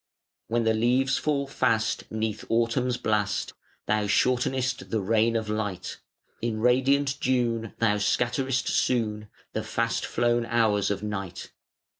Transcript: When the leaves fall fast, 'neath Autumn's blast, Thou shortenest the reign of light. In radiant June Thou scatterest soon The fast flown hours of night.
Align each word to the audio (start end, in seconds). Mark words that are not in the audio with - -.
When 0.47 0.63
the 0.63 0.73
leaves 0.73 1.19
fall 1.19 1.45
fast, 1.45 2.05
'neath 2.09 2.43
Autumn's 2.49 2.97
blast, 2.97 3.53
Thou 3.85 4.07
shortenest 4.07 4.89
the 4.89 4.99
reign 4.99 5.35
of 5.35 5.47
light. 5.47 5.97
In 6.41 6.59
radiant 6.59 7.19
June 7.19 7.75
Thou 7.77 7.99
scatterest 7.99 8.67
soon 8.67 9.29
The 9.53 9.61
fast 9.61 10.03
flown 10.07 10.47
hours 10.47 10.89
of 10.89 11.03
night. 11.03 11.51